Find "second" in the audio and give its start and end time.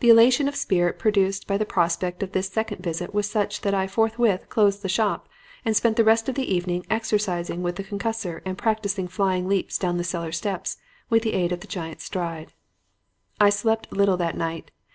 2.48-2.82